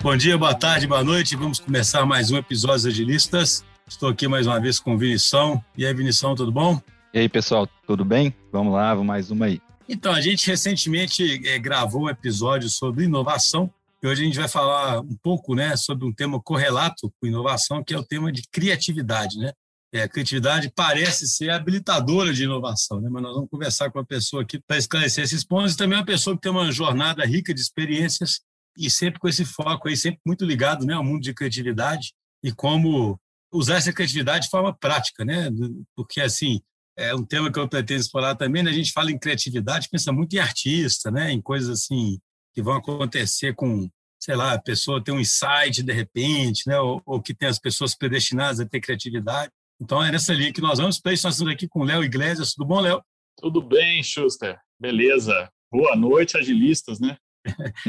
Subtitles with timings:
[0.00, 1.34] Bom dia, boa tarde, boa noite.
[1.34, 3.64] Vamos começar mais um episódio dos Agilistas.
[3.84, 5.62] Estou aqui mais uma vez com o Vinição.
[5.76, 6.80] E aí, Vinição, tudo bom?
[7.12, 8.32] E aí, pessoal, tudo bem?
[8.52, 9.60] Vamos lá, vamos mais uma aí.
[9.88, 13.68] Então, a gente recentemente é, gravou um episódio sobre inovação
[14.00, 17.82] e hoje a gente vai falar um pouco né, sobre um tema correlato com inovação,
[17.82, 19.36] que é o tema de criatividade.
[19.36, 19.52] Né?
[19.92, 23.08] É, a criatividade parece ser habilitadora de inovação, né?
[23.10, 26.04] mas nós vamos conversar com uma pessoa aqui para esclarecer esses pontos e também uma
[26.04, 28.46] pessoa que tem uma jornada rica de experiências
[28.78, 32.52] e sempre com esse foco aí, sempre muito ligado né, ao mundo de criatividade e
[32.52, 33.18] como
[33.52, 35.50] usar essa criatividade de forma prática, né?
[35.96, 36.60] Porque, assim,
[36.96, 38.70] é um tema que eu pretendo explorar também, né?
[38.70, 41.32] a gente fala em criatividade, pensa muito em artista, né?
[41.32, 42.18] Em coisas, assim,
[42.54, 43.88] que vão acontecer com,
[44.20, 46.78] sei lá, a pessoa tem um insight de repente, né?
[46.78, 49.50] Ou, ou que tem as pessoas predestinadas a ter criatividade.
[49.80, 50.96] Então, é nessa linha que nós vamos.
[50.96, 52.52] Isso, nós estamos aqui com Léo Iglesias.
[52.52, 53.02] Tudo bom, Léo?
[53.36, 54.58] Tudo bem, Schuster.
[54.78, 55.50] Beleza.
[55.70, 57.16] Boa noite, agilistas, né?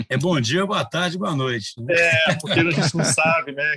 [0.10, 1.74] É bom dia, boa tarde, boa noite.
[1.78, 1.94] Né?
[1.94, 3.76] É, porque a gente não sabe, né?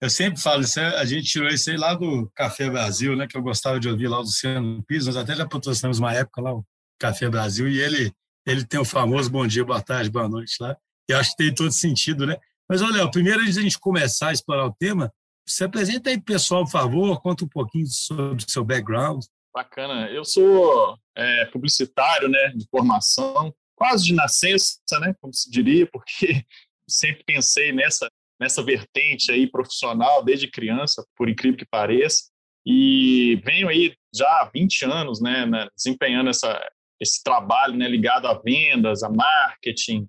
[0.00, 3.26] Eu sempre falo isso, a gente tirou isso aí lá do Café Brasil, né?
[3.26, 6.40] Que eu gostava de ouvir lá o Luciano Pires, nós até já patrocinamos uma época
[6.40, 6.64] lá o
[6.98, 8.12] Café Brasil, e ele,
[8.46, 10.76] ele tem o famoso bom dia, boa tarde, boa noite lá.
[11.08, 12.36] E acho que tem todo sentido, né?
[12.68, 15.12] Mas, olha, primeiro, antes de a gente começar a explorar o tema,
[15.46, 19.24] se apresenta aí, pessoal, por favor, conta um pouquinho sobre o seu background.
[19.54, 20.10] Bacana.
[20.10, 26.44] Eu sou é, publicitário, né, de formação, quase de nascença, né, como se diria, porque
[26.88, 32.24] sempre pensei nessa nessa vertente aí profissional desde criança, por incrível que pareça,
[32.66, 36.60] e venho aí já há 20 anos, né, né desempenhando essa
[37.00, 40.08] esse trabalho, né, ligado a vendas, a marketing,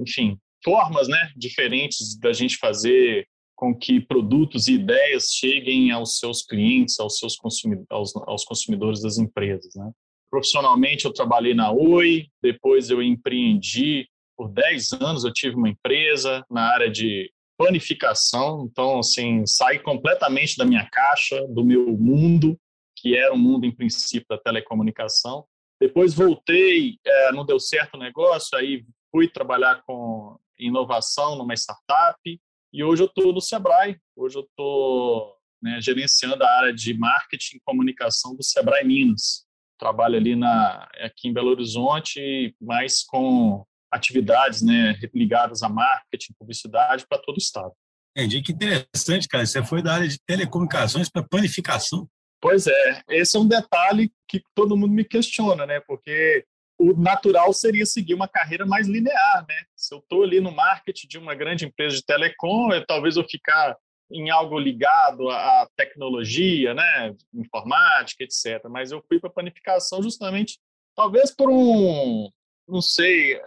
[0.00, 6.44] enfim, formas, né, diferentes da gente fazer com que produtos e ideias cheguem aos seus
[6.44, 9.90] clientes, aos seus consumidores, aos, aos consumidores das empresas, né?
[10.32, 16.42] Profissionalmente, eu trabalhei na Oi, depois eu empreendi por 10 anos, eu tive uma empresa
[16.50, 22.58] na área de planificação, então, assim, saí completamente da minha caixa, do meu mundo,
[22.96, 25.44] que era um mundo, em princípio, da telecomunicação.
[25.78, 32.40] Depois voltei, é, não deu certo o negócio, aí fui trabalhar com inovação numa startup,
[32.72, 37.56] e hoje eu estou no Sebrae, hoje eu estou né, gerenciando a área de marketing
[37.56, 39.44] e comunicação do Sebrae Minas
[39.82, 47.04] trabalho ali na, aqui em Belo Horizonte, mas com atividades né, ligadas a marketing, publicidade
[47.08, 47.72] para todo o estado.
[48.16, 49.44] Entendi, que interessante, cara.
[49.44, 52.08] Você foi da área de telecomunicações para planificação.
[52.40, 55.80] Pois é, esse é um detalhe que todo mundo me questiona, né?
[55.80, 56.44] Porque
[56.78, 59.54] o natural seria seguir uma carreira mais linear, né?
[59.76, 63.24] Se eu estou ali no marketing de uma grande empresa de telecom, eu, talvez eu
[63.24, 63.76] ficar
[64.12, 68.62] em algo ligado à tecnologia, né, informática, etc.
[68.68, 70.58] Mas eu fui para planificação justamente,
[70.94, 72.30] talvez por um,
[72.68, 73.40] não sei,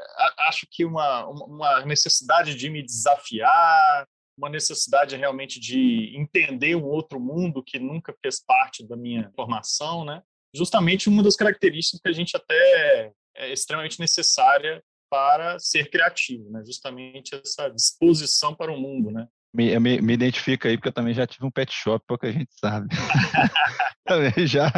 [0.48, 7.20] acho que uma, uma necessidade de me desafiar, uma necessidade realmente de entender um outro
[7.20, 10.22] mundo que nunca fez parte da minha formação, né?
[10.54, 16.62] Justamente uma das características que a gente até é extremamente necessária para ser criativo, né?
[16.66, 19.28] Justamente essa disposição para o mundo, né?
[19.56, 22.52] Me, me, me identifica aí, porque eu também já tive um pet shop, pouca gente
[22.60, 22.88] sabe.
[24.06, 24.70] também já,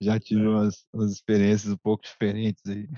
[0.00, 2.88] já tive umas, umas experiências um pouco diferentes aí.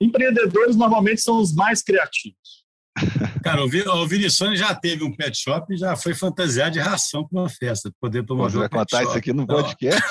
[0.00, 2.62] Empreendedores normalmente são os mais criativos.
[3.42, 7.40] Cara, o Vinições já teve um pet shop e já foi fantasiar de ração para
[7.40, 9.08] uma festa, poder promover Você vai contar shop.
[9.08, 10.02] isso aqui no podcast?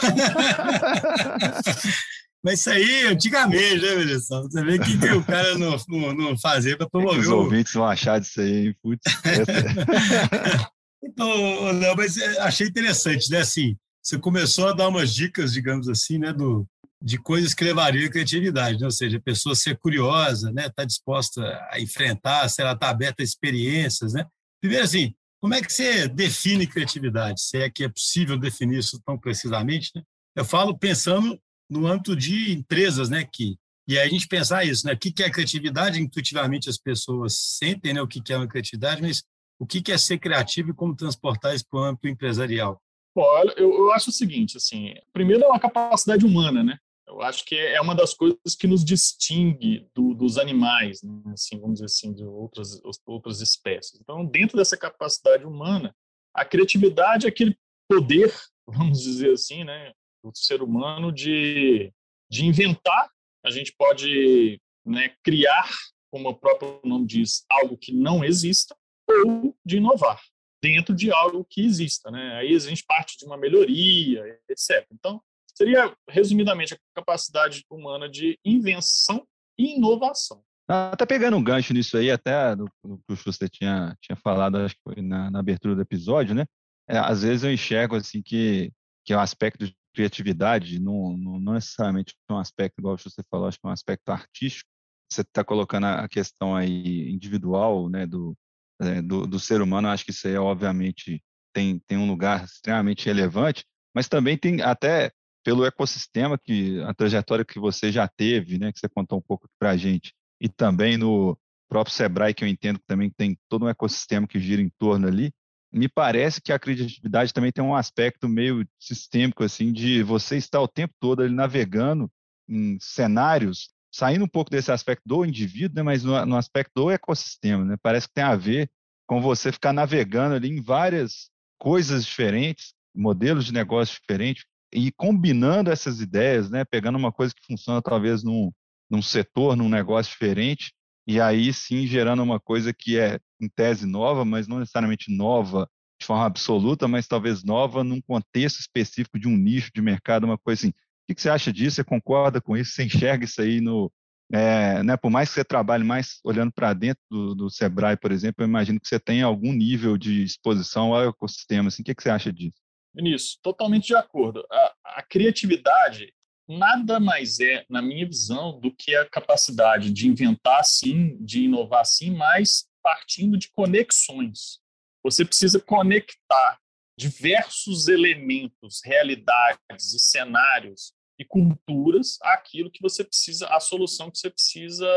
[2.43, 4.41] Mas isso aí, antigamente, né, Melissa?
[4.41, 7.19] Você vê o que, que o cara não, não, não fazia para promover.
[7.19, 8.75] os ouvintes vão achar disso aí, hein?
[8.81, 9.03] Putz.
[11.03, 13.39] então, Léo, mas é, achei interessante, né?
[13.39, 16.67] Assim, você começou a dar umas dicas, digamos assim, né, do,
[17.01, 18.85] de coisas que levariam à criatividade, né?
[18.85, 22.89] ou seja, a pessoa ser curiosa, né, estar tá disposta a enfrentar, se ela está
[22.89, 24.25] aberta a experiências, né?
[24.59, 27.41] Primeiro, assim, como é que você define criatividade?
[27.41, 30.01] Se é que é possível definir isso tão precisamente, né?
[30.35, 31.39] Eu falo pensando
[31.71, 33.23] no âmbito de empresas, né?
[33.23, 33.55] Que,
[33.87, 34.93] e aí a gente pensar isso, né?
[34.93, 36.01] O que é criatividade?
[36.01, 39.23] Intuitivamente as pessoas sentem né, o que é uma criatividade, mas
[39.57, 42.81] o que é ser criativo e como transportar isso para o âmbito empresarial?
[43.15, 43.25] Bom,
[43.57, 46.77] eu, eu acho o seguinte, assim, primeiro é uma capacidade humana, né?
[47.07, 51.33] Eu acho que é uma das coisas que nos distingue do, dos animais, né?
[51.33, 53.99] assim, vamos dizer assim, de outras, outras espécies.
[54.01, 55.93] Então, dentro dessa capacidade humana,
[56.33, 57.57] a criatividade é aquele
[57.89, 58.33] poder,
[58.65, 59.91] vamos dizer assim, né,
[60.29, 61.91] do ser humano de,
[62.29, 63.09] de inventar.
[63.45, 65.69] A gente pode né, criar,
[66.11, 68.75] como o próprio nome diz, algo que não exista,
[69.09, 70.21] ou de inovar
[70.61, 72.11] dentro de algo que exista.
[72.11, 72.35] Né?
[72.35, 74.85] Aí a gente parte de uma melhoria, etc.
[74.91, 75.21] Então,
[75.55, 79.25] seria, resumidamente, a capacidade humana de invenção
[79.57, 80.43] e inovação.
[80.67, 84.75] Até pegando um gancho nisso aí, até do, que o Schuster tinha, tinha falado, acho
[84.75, 86.45] que foi na, na abertura do episódio, né?
[86.87, 88.71] É, às vezes eu enxergo assim que,
[89.05, 93.59] que é um aspecto criatividade, não, não, não necessariamente um aspecto, igual você falou, acho
[93.59, 94.69] que é um aspecto artístico.
[95.11, 98.35] Você está colocando a questão aí individual, né, do,
[98.81, 101.21] é, do, do, ser humano, acho que isso aí, obviamente,
[101.53, 105.11] tem, tem um lugar extremamente relevante, mas também tem até
[105.43, 109.47] pelo ecossistema que a trajetória que você já teve, né, que você contou um pouco
[109.59, 111.37] para a gente, e também no
[111.69, 115.07] próprio Sebrae, que eu entendo que também tem todo um ecossistema que gira em torno
[115.07, 115.31] ali,
[115.71, 120.59] me parece que a criatividade também tem um aspecto meio sistêmico, assim, de você estar
[120.61, 122.11] o tempo todo ali navegando
[122.47, 126.91] em cenários, saindo um pouco desse aspecto do indivíduo, né, mas no, no aspecto do
[126.91, 127.77] ecossistema, né?
[127.81, 128.69] Parece que tem a ver
[129.07, 134.43] com você ficar navegando ali em várias coisas diferentes, modelos de negócio diferentes,
[134.73, 136.65] e combinando essas ideias, né?
[136.65, 138.51] Pegando uma coisa que funciona talvez num,
[138.89, 140.73] num setor, num negócio diferente,
[141.07, 145.69] e aí sim gerando uma coisa que é em tese nova, mas não necessariamente nova
[145.99, 150.37] de forma absoluta, mas talvez nova num contexto específico de um nicho de mercado, uma
[150.37, 150.69] coisa assim.
[150.69, 151.75] O que você acha disso?
[151.75, 152.71] Você concorda com isso?
[152.71, 153.91] Você enxerga isso aí no.
[154.33, 158.13] É, né, por mais que você trabalhe mais olhando para dentro do, do, Sebrae, por
[158.13, 161.67] exemplo, eu imagino que você tenha algum nível de exposição ao ecossistema.
[161.67, 162.55] Assim, o que, você acha disso?
[162.95, 164.45] Nisso, totalmente de acordo.
[164.49, 166.13] A, a criatividade
[166.47, 171.85] nada mais é, na minha visão, do que a capacidade de inventar sim, de inovar
[171.85, 174.59] sim, mas partindo de conexões.
[175.03, 176.59] Você precisa conectar
[176.97, 184.29] diversos elementos, realidades e cenários e culturas àquilo que você precisa, à solução que você
[184.29, 184.87] precisa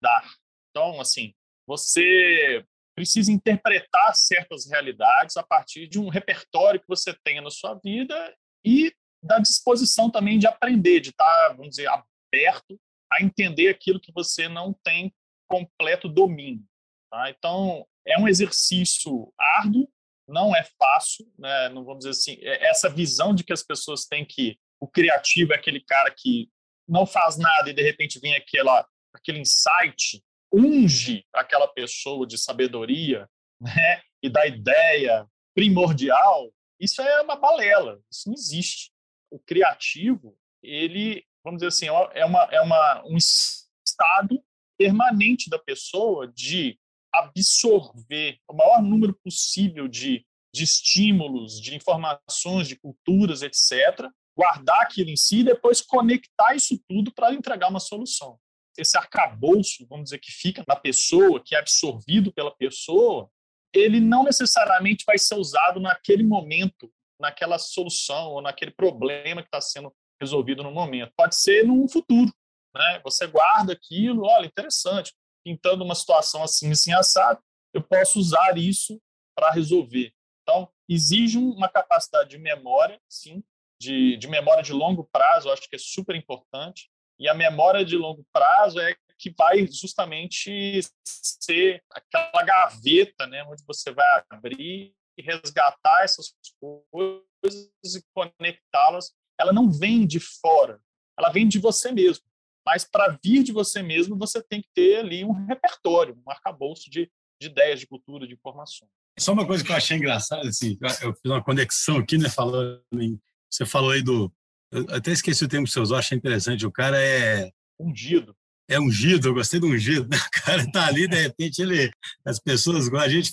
[0.00, 0.34] dar.
[0.70, 1.34] Então, assim,
[1.66, 2.64] você
[2.94, 8.34] precisa interpretar certas realidades a partir de um repertório que você tenha na sua vida
[8.64, 8.92] e
[9.28, 12.80] da disposição também de aprender, de estar, vamos dizer, aberto
[13.12, 15.14] a entender aquilo que você não tem
[15.46, 16.64] completo domínio.
[17.10, 17.30] Tá?
[17.30, 19.88] Então, é um exercício árduo,
[20.26, 21.68] não é fácil, né?
[21.68, 25.52] não vamos dizer assim, é essa visão de que as pessoas têm que o criativo
[25.52, 26.48] é aquele cara que
[26.86, 30.22] não faz nada e de repente vem aquela, aquele insight,
[30.52, 33.28] unge aquela pessoa de sabedoria
[33.60, 34.02] né?
[34.22, 38.90] e da ideia primordial, isso é uma balela, isso não existe
[39.30, 44.42] o criativo, ele, vamos dizer assim, é, uma, é uma, um estado
[44.78, 46.78] permanente da pessoa de
[47.12, 55.10] absorver o maior número possível de, de estímulos, de informações, de culturas, etc., guardar aquilo
[55.10, 58.38] em si e depois conectar isso tudo para entregar uma solução.
[58.76, 63.28] Esse arcabouço, vamos dizer, que fica na pessoa, que é absorvido pela pessoa,
[63.74, 66.88] ele não necessariamente vai ser usado naquele momento
[67.20, 71.12] naquela solução ou naquele problema que está sendo resolvido no momento.
[71.16, 72.32] Pode ser no futuro.
[72.74, 73.00] Né?
[73.04, 77.40] Você guarda aquilo, olha, interessante, pintando uma situação assim, assim, assado,
[77.72, 79.00] eu posso usar isso
[79.36, 80.12] para resolver.
[80.42, 83.42] Então, exige uma capacidade de memória, sim,
[83.80, 86.90] de, de memória de longo prazo, acho que é super importante.
[87.18, 93.64] E a memória de longo prazo é que vai justamente ser aquela gaveta, né, onde
[93.66, 100.80] você vai abrir resgatar essas coisas e conectá-las, ela não vem de fora,
[101.18, 102.24] ela vem de você mesmo.
[102.66, 106.90] Mas para vir de você mesmo, você tem que ter ali um repertório, um arcabouço
[106.90, 107.10] de,
[107.40, 108.90] de ideias, de cultura, de informações.
[109.18, 112.82] Só uma coisa que eu achei engraçada, assim, eu fiz uma conexão aqui, né, falando
[112.92, 113.20] em,
[113.50, 114.32] você falou aí do,
[114.70, 117.50] eu até esqueci o termo que você usou, achei interessante, o cara é...
[117.80, 118.36] Ungido.
[118.68, 120.18] É ungido, eu gostei do ungido, né?
[120.28, 121.90] o cara tá ali, de repente, ele,
[122.24, 123.32] as pessoas, a gente,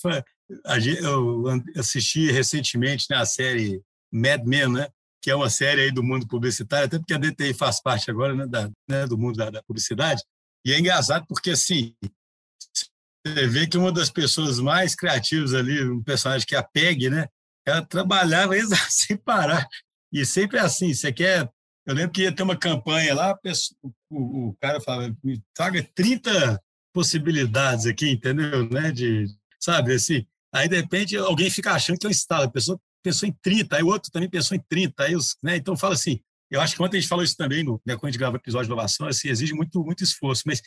[1.01, 1.43] eu
[1.75, 4.87] assisti recentemente né, a série Mad Men, né?
[5.25, 8.35] que é uma série aí do mundo publicitário, até porque a DTI faz parte agora
[8.35, 10.21] né, da, né, do mundo da, da, publicidade.
[10.63, 11.95] E é engraçado porque, assim,
[13.25, 17.09] você vê que uma das pessoas mais criativas ali, um personagem que é a Peg,
[17.09, 17.27] né?
[17.65, 18.53] Ela trabalhava
[18.87, 19.67] sem parar.
[20.13, 21.51] E sempre é assim, você quer...
[21.87, 23.35] Eu lembro que ia ter uma campanha lá,
[24.11, 26.61] o, o cara falava, me traga 30
[26.93, 28.69] possibilidades aqui, entendeu?
[28.69, 28.91] Né?
[28.91, 29.25] De,
[29.59, 30.23] sabe, assim,
[30.55, 32.45] Aí, de repente, alguém fica achando que é um estalo.
[32.45, 35.03] A pessoa pensou em 30, aí o outro também pensou em 30.
[35.03, 35.57] Aí os, né?
[35.57, 38.05] Então, fala assim, eu acho que ontem a gente falou isso também, no, né, quando
[38.05, 40.43] a gente grava o episódio de inovação, assim, exige muito, muito esforço.
[40.45, 40.61] Mas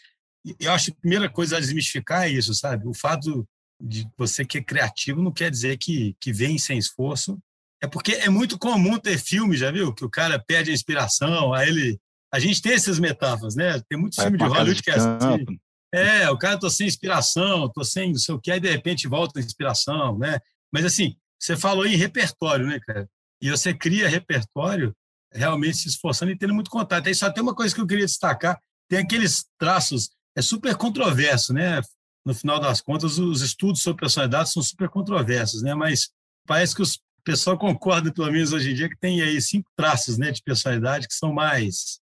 [0.61, 2.87] eu acho que a primeira coisa a desmistificar é isso, sabe?
[2.87, 3.49] O fato
[3.81, 7.39] de você que é criativo não quer dizer que, que vem sem esforço.
[7.81, 9.95] É porque é muito comum ter filme, já viu?
[9.95, 11.99] Que o cara perde a inspiração, aí ele...
[12.31, 13.81] A gente tem essas metáforas, né?
[13.89, 15.47] Tem muitos filmes de Hollywood que é assim.
[15.93, 19.09] É, o cara tô sem inspiração, tô sem não sei o que, aí de repente
[19.09, 20.39] volta a inspiração, né?
[20.73, 23.09] Mas assim, você falou em repertório, né, cara?
[23.41, 24.95] E você cria repertório
[25.33, 27.07] realmente se esforçando e tendo muito contato.
[27.07, 31.53] Aí só tem uma coisa que eu queria destacar: tem aqueles traços é super controverso,
[31.53, 31.81] né?
[32.25, 35.75] No final das contas, os estudos sobre personalidade são super controversos, né?
[35.75, 36.11] Mas
[36.47, 40.17] parece que os pessoal concorda, pelo menos hoje em dia, que tem aí cinco traços
[40.17, 42.01] né, de personalidade que são mais.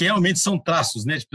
[0.00, 1.26] Que, realmente são traços né, de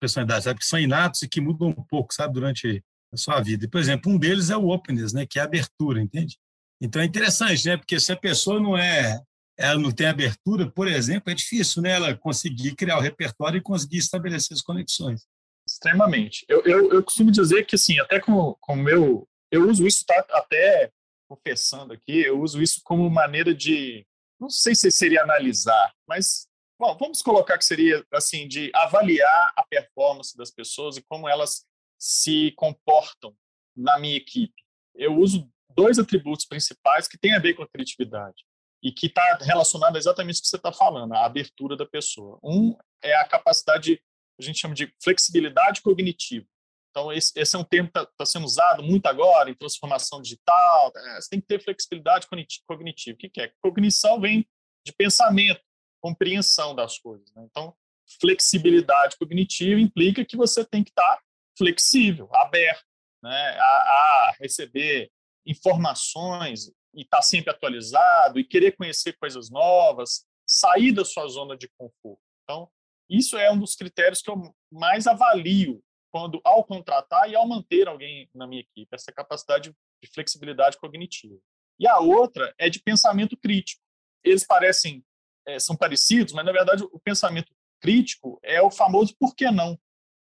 [0.00, 0.58] personalidade, sabe?
[0.58, 2.82] Que são inatos e que mudam um pouco, sabe, durante
[3.12, 3.66] a sua vida.
[3.66, 6.38] E, por exemplo, um deles é o openness, né, que é a abertura, entende?
[6.80, 7.76] Então é interessante, né?
[7.76, 9.20] Porque se a pessoa não é.
[9.58, 13.62] Ela não tem abertura, por exemplo, é difícil né, ela conseguir criar o repertório e
[13.62, 15.22] conseguir estabelecer as conexões.
[15.66, 16.44] Extremamente.
[16.46, 19.26] Eu, eu, eu costumo dizer que, assim, até com o meu.
[19.50, 20.90] Eu uso isso tá, até
[21.26, 24.06] confessando aqui, eu uso isso como maneira de,
[24.38, 26.45] não sei se seria analisar, mas
[26.78, 31.64] bom, vamos colocar que seria assim de avaliar a performance das pessoas e como elas
[31.98, 33.34] se comportam
[33.76, 34.62] na minha equipe.
[34.94, 38.44] Eu uso dois atributos principais que têm a ver com a criatividade
[38.82, 42.38] e que está relacionado exatamente o que você está falando, a abertura da pessoa.
[42.42, 44.00] Um é a capacidade,
[44.38, 46.46] a gente chama de flexibilidade cognitiva.
[46.90, 50.22] Então, esse, esse é um termo que está tá sendo usado muito agora em transformação
[50.22, 50.92] digital.
[50.96, 52.26] É, você tem que ter flexibilidade
[52.66, 53.14] cognitiva.
[53.14, 53.52] O que, que é?
[53.60, 54.48] Cognição vem
[54.82, 55.60] de pensamento,
[56.06, 57.32] compreensão das coisas.
[57.34, 57.44] Né?
[57.50, 57.74] Então,
[58.20, 61.22] flexibilidade cognitiva implica que você tem que estar tá
[61.58, 62.84] flexível, aberto
[63.20, 63.56] né?
[63.58, 65.10] a, a receber
[65.44, 71.56] informações e estar tá sempre atualizado e querer conhecer coisas novas, sair da sua zona
[71.56, 72.22] de conforto.
[72.44, 72.70] Então,
[73.10, 75.82] isso é um dos critérios que eu mais avalio
[76.12, 81.36] quando ao contratar e ao manter alguém na minha equipe, essa capacidade de flexibilidade cognitiva.
[81.80, 83.82] E a outra é de pensamento crítico.
[84.24, 85.04] Eles parecem
[85.46, 89.78] é, são parecidos, mas na verdade o pensamento crítico é o famoso por que não.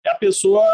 [0.05, 0.65] É a pessoa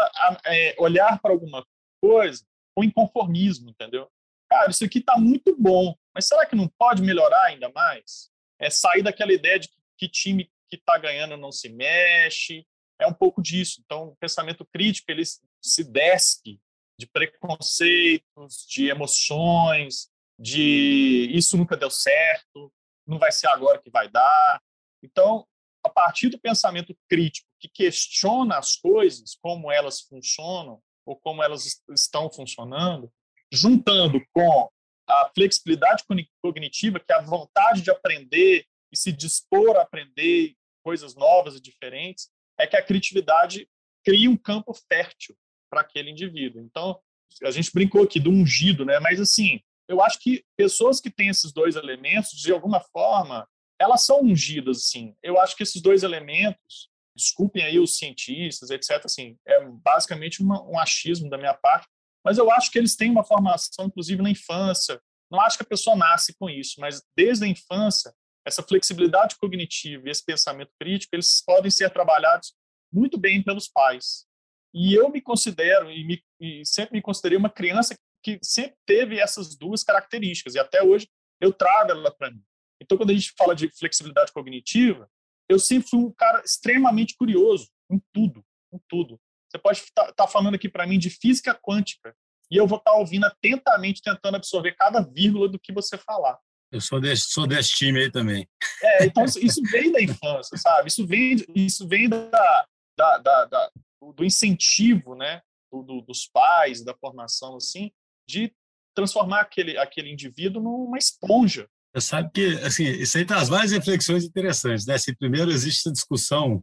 [0.44, 1.66] é, olhar para alguma
[2.00, 2.44] coisa
[2.74, 4.10] com inconformismo, entendeu?
[4.50, 8.30] Cara, isso aqui está muito bom, mas será que não pode melhorar ainda mais?
[8.58, 12.66] É sair daquela ideia de que time que está ganhando não se mexe,
[12.98, 13.80] é um pouco disso.
[13.84, 16.60] Então, o pensamento crítico ele se despe
[16.98, 22.72] de preconceitos, de emoções, de isso nunca deu certo,
[23.06, 24.62] não vai ser agora que vai dar.
[25.02, 25.46] Então,
[25.84, 31.82] a partir do pensamento crítico que questiona as coisas, como elas funcionam ou como elas
[31.90, 33.12] estão funcionando,
[33.52, 34.70] juntando com
[35.08, 36.04] a flexibilidade
[36.40, 40.54] cognitiva, que é a vontade de aprender e se dispor a aprender
[40.84, 43.68] coisas novas e diferentes, é que a criatividade
[44.04, 45.36] cria um campo fértil
[45.70, 46.62] para aquele indivíduo.
[46.62, 47.00] Então,
[47.42, 48.98] a gente brincou aqui do ungido, né?
[49.00, 53.48] Mas assim, eu acho que pessoas que têm esses dois elementos, de alguma forma,
[53.80, 55.14] elas são ungidas, assim.
[55.22, 60.62] Eu acho que esses dois elementos, desculpem aí os cientistas, etc., assim, é basicamente uma,
[60.62, 61.88] um achismo da minha parte,
[62.24, 65.00] mas eu acho que eles têm uma formação, inclusive na infância.
[65.30, 70.06] Não acho que a pessoa nasce com isso, mas desde a infância essa flexibilidade cognitiva
[70.06, 72.54] e esse pensamento crítico, eles podem ser trabalhados
[72.92, 74.26] muito bem pelos pais.
[74.74, 78.00] E eu me considero, e, me, e sempre me considerei uma criança que
[78.42, 81.08] sempre teve essas duas características, e até hoje
[81.40, 82.42] eu trago ela para mim.
[82.80, 85.08] Então, quando a gente fala de flexibilidade cognitiva,
[85.48, 89.20] eu sempre fui um cara extremamente curioso em tudo, em tudo.
[89.48, 92.14] Você pode estar tá, tá falando aqui para mim de física quântica,
[92.50, 96.38] e eu vou estar tá ouvindo atentamente, tentando absorver cada vírgula do que você falar.
[96.70, 98.48] Eu sou desse, sou desse time aí também.
[98.82, 100.88] É, então isso vem da infância, sabe?
[100.88, 103.70] Isso vem, isso vem da, da, da, da
[104.14, 105.42] do incentivo, né?
[105.70, 107.90] Do, dos pais, da formação, assim,
[108.28, 108.52] de
[108.94, 111.68] transformar aquele, aquele indivíduo numa esponja.
[111.94, 114.94] Você sabe que, assim, isso aí traz várias reflexões interessantes, né?
[114.94, 116.62] Assim, primeiro, existe essa discussão,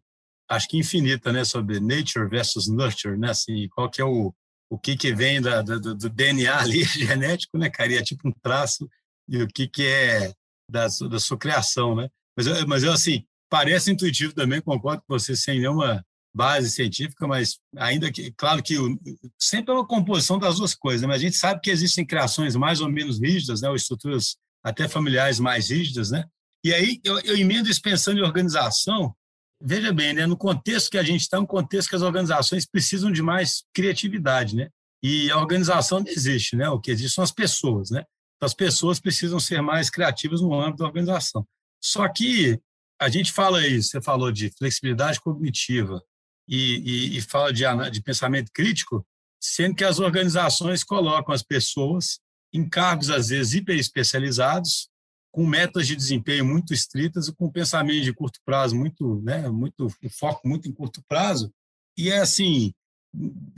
[0.49, 1.43] acho que infinita, né?
[1.43, 3.29] Sobre nature versus nurture, né?
[3.29, 4.33] Assim, qual que é o,
[4.69, 7.93] o que que vem da, da do DNA ali, genético, né, cara?
[7.93, 8.89] É tipo um traço
[9.27, 10.33] e o que, que é
[10.69, 12.09] da, da sua criação, né?
[12.35, 16.03] Mas, mas eu, assim, parece intuitivo também, concordo com você, sem nenhuma
[16.39, 18.97] base científica, mas ainda que, claro que o,
[19.37, 21.07] sempre é uma composição das duas coisas, né?
[21.09, 23.67] mas a gente sabe que existem criações mais ou menos rígidas, né?
[23.67, 26.23] ou estruturas até familiares mais rígidas, né?
[26.63, 29.13] E aí eu, eu emendo isso pensando em organização,
[29.61, 30.25] veja bem, né?
[30.25, 34.55] no contexto que a gente está, um contexto que as organizações precisam de mais criatividade,
[34.55, 34.69] né?
[35.03, 36.69] E a organização não existe, né?
[36.69, 38.03] O que existe são as pessoas, né?
[38.41, 41.45] as pessoas precisam ser mais criativas no âmbito da organização.
[41.83, 42.57] Só que
[42.97, 46.01] a gente fala isso, você falou de flexibilidade cognitiva
[46.49, 49.05] e, e, e fala de, de pensamento crítico,
[49.39, 52.19] sendo que as organizações colocam as pessoas
[52.51, 54.89] em cargos, às vezes, hiper especializados,
[55.31, 59.85] com metas de desempenho muito estritas e com pensamento de curto prazo muito, né, muito
[59.85, 61.53] um foco muito em curto prazo.
[61.95, 62.73] E é assim,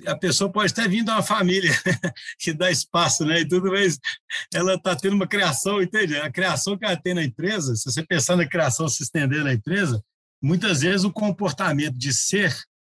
[0.06, 1.72] a pessoa pode até vir de uma família
[2.38, 3.98] que dá espaço, né, e tudo, mas
[4.54, 6.18] ela está tendo uma criação, entende?
[6.18, 9.54] A criação que ela tem na empresa, se você pensar na criação se estender na
[9.54, 10.04] empresa,
[10.44, 12.54] muitas vezes o comportamento de ser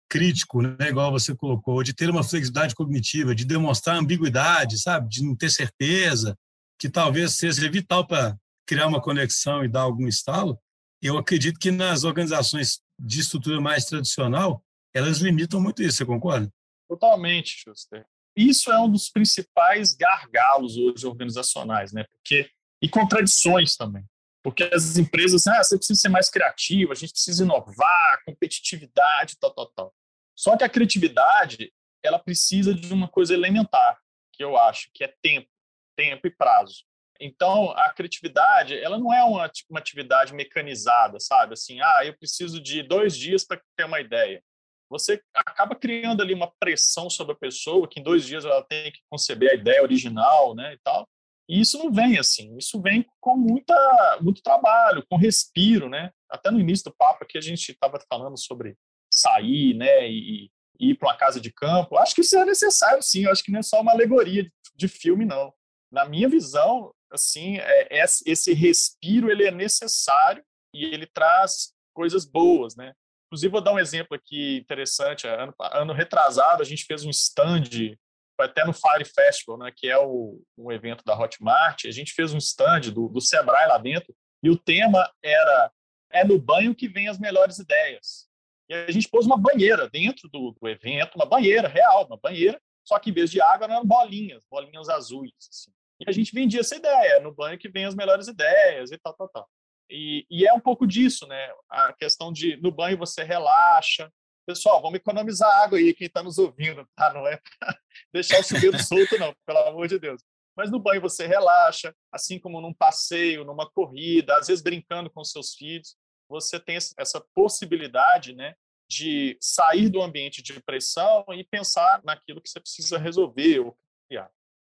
[0.09, 5.25] crítico, né, igual você colocou, de ter uma flexibilidade cognitiva, de demonstrar ambiguidade, sabe, de
[5.25, 6.37] não ter certeza,
[6.79, 10.59] que talvez seja vital para criar uma conexão e dar algum estalo,
[11.03, 14.63] eu acredito que nas organizações de estrutura mais tradicional,
[14.95, 16.51] elas limitam muito isso, você concorda?
[16.89, 18.07] Totalmente, Schuster.
[18.37, 22.05] Isso é um dos principais gargalos hoje organizacionais, né?
[22.05, 22.49] Porque
[22.83, 24.05] e contradições também.
[24.45, 29.51] Porque as empresas, ah, você precisa ser mais criativo, a gente precisa inovar, competitividade, tal,
[29.51, 29.95] tal, tal.
[30.37, 31.73] Só que a criatividade,
[32.03, 33.99] ela precisa de uma coisa elementar,
[34.35, 35.49] que eu acho, que é tempo,
[35.97, 36.85] tempo e prazo.
[37.19, 41.55] Então, a criatividade, ela não é uma, uma atividade mecanizada, sabe?
[41.55, 44.43] Assim, ah, eu preciso de dois dias para ter uma ideia.
[44.91, 48.93] Você acaba criando ali uma pressão sobre a pessoa, que em dois dias ela tem
[48.93, 51.09] que conceber a ideia original, né, e tal.
[51.49, 56.11] E isso não vem assim, isso vem com muita, muito trabalho, com respiro, né?
[56.31, 58.77] Até no início do papo aqui a gente estava falando sobre
[59.11, 61.97] sair, né, e, e ir para uma casa de campo.
[61.97, 63.25] Acho que isso é necessário, sim.
[63.25, 65.53] Eu acho que não é só uma alegoria de filme, não.
[65.93, 70.43] Na minha visão, assim, é, é, esse respiro ele é necessário
[70.75, 72.93] e ele traz coisas boas, né?
[73.27, 75.27] Inclusive, vou dar um exemplo aqui interessante.
[75.27, 77.97] Ano, ano retrasado, a gente fez um stand
[78.39, 82.33] até no Fire Festival, né, que é o, um evento da Hotmart, a gente fez
[82.33, 85.73] um stand do, do Sebrae lá dentro, e o tema era
[86.11, 88.29] é no banho que vem as melhores ideias.
[88.69, 92.61] E a gente pôs uma banheira dentro do, do evento, uma banheira real, uma banheira,
[92.85, 95.33] só que em vez de água eram bolinhas, bolinhas azuis.
[95.51, 95.73] Assim.
[96.01, 98.99] E a gente vendia essa ideia, é no banho que vem as melhores ideias e
[98.99, 99.49] tal, tal, tal.
[99.91, 101.53] E, e, é um pouco disso, né?
[101.69, 104.11] A questão de no banho você relaxa,
[104.47, 107.13] Pessoal, vamos economizar água aí, quem está nos ouvindo, tá?
[107.13, 107.41] Não é
[108.13, 110.23] deixar o chuveiro solto, não, pelo amor de Deus.
[110.57, 115.25] Mas no banho você relaxa, assim como num passeio, numa corrida, às vezes brincando com
[115.25, 115.97] seus filhos,
[116.29, 118.55] você tem essa possibilidade, né,
[118.89, 123.79] de sair do ambiente de pressão e pensar naquilo que você precisa resolver ou
[124.09, 124.31] criar.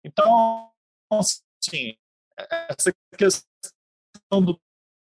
[0.04, 0.72] Então,
[1.12, 1.96] assim,
[2.70, 4.58] essa questão do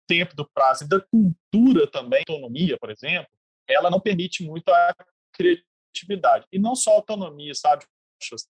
[0.06, 3.30] tempo, do prazo e da cultura também, autonomia, por exemplo,
[3.68, 4.94] ela não permite muito a
[5.32, 6.46] criatividade.
[6.52, 7.84] E não só a autonomia, sabe?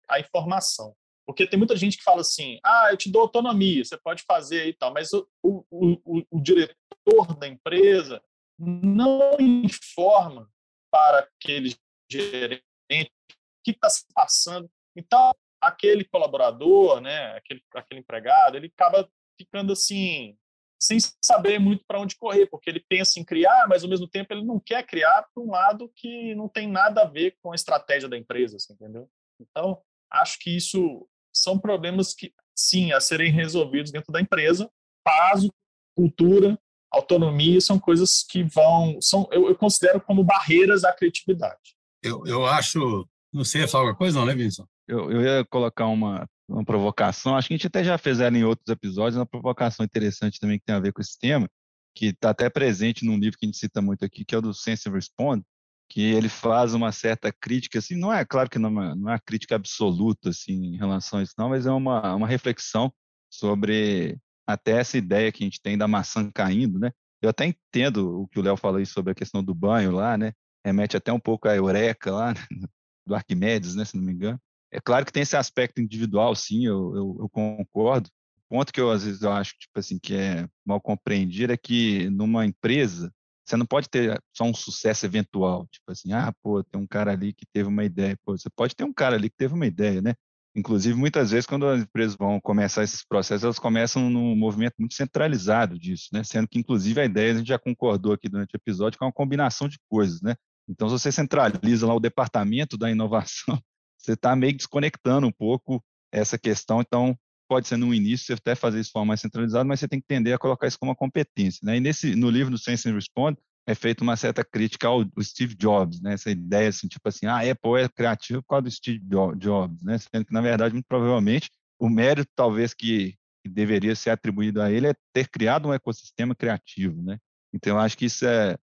[0.10, 0.96] A informação.
[1.26, 4.67] Porque tem muita gente que fala assim: ah, eu te dou autonomia, você pode fazer
[4.67, 8.24] e tal, mas o, o, o, o diretor da empresa
[8.58, 10.50] não informa
[10.89, 11.76] para aquele
[12.10, 14.72] gerente o que está se passando.
[14.96, 20.38] Então, aquele colaborador, né, aquele, aquele empregado, ele acaba ficando assim,
[20.80, 24.34] sem saber muito para onde correr, porque ele pensa em criar, mas ao mesmo tempo
[24.34, 27.56] ele não quer criar para um lado que não tem nada a ver com a
[27.56, 29.10] estratégia da empresa, assim, entendeu?
[29.40, 34.70] Então, acho que isso são problemas que, sim, a serem resolvidos dentro da empresa.
[35.04, 35.52] Prazo,
[35.96, 36.60] cultura,
[36.92, 41.76] autonomia são coisas que vão, são, eu, eu considero como barreiras à criatividade.
[42.04, 44.68] Eu, eu acho, não sei falar alguma coisa, não, né, Vinícius?
[44.88, 48.38] Eu, eu ia colocar uma, uma provocação, acho que a gente até já fez ela
[48.38, 51.50] em outros episódios, uma provocação interessante também que tem a ver com esse tema,
[51.96, 54.42] que está até presente num livro que a gente cita muito aqui, que é o
[54.42, 55.44] do Sense and Respond,
[55.90, 59.10] que ele faz uma certa crítica, assim, não é, claro que não é uma, não
[59.10, 62.94] é uma crítica absoluta, assim, em relação a isso não, mas é uma, uma reflexão
[63.30, 66.92] sobre até essa ideia que a gente tem da maçã caindo, né?
[67.22, 70.18] Eu até entendo o que o Léo falou aí sobre a questão do banho lá,
[70.18, 70.34] né?
[70.66, 72.34] Remete até um pouco à Eureka lá,
[73.06, 74.40] do Arquimedes, né, se não me engano.
[74.71, 78.10] É claro que tem esse aspecto individual, sim, eu, eu, eu concordo.
[78.49, 81.58] O ponto que eu às vezes eu acho tipo assim que é mal compreendido é
[81.58, 83.12] que numa empresa
[83.45, 87.13] você não pode ter só um sucesso eventual, tipo assim, ah, pô, tem um cara
[87.13, 88.17] ali que teve uma ideia.
[88.25, 90.13] Pô, você pode ter um cara ali que teve uma ideia, né?
[90.53, 94.95] Inclusive, muitas vezes, quando as empresas vão começar esses processos, elas começam num movimento muito
[94.95, 96.23] centralizado disso, né?
[96.23, 99.08] Sendo que, inclusive, a ideia, a gente já concordou aqui durante o episódio, que é
[99.08, 100.36] uma combinação de coisas, né?
[100.67, 103.58] Então, se você centraliza lá o departamento da inovação,
[103.98, 106.82] você está meio desconectando um pouco essa questão.
[106.82, 109.88] Então, pode ser no início você até fazer isso de forma mais centralizada, mas você
[109.88, 111.60] tem que tender a colocar isso como uma competência.
[111.64, 111.78] Né?
[111.78, 115.54] E nesse, no livro do Sense and Respond, é feita uma certa crítica ao, Steve
[115.54, 116.14] Jobs, né?
[116.14, 119.02] Essa ideia assim, tipo assim, ah, a Apple é criativa por causa do Steve
[119.38, 119.98] Jobs, né?
[119.98, 124.72] Sendo que na verdade, muito provavelmente, o mérito talvez que, que deveria ser atribuído a
[124.72, 127.18] ele é ter criado um ecossistema criativo, né?
[127.54, 128.58] Então, eu acho que isso é